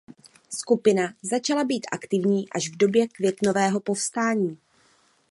[0.57, 4.57] Skupina začala být aktivní až v době květnového povstání.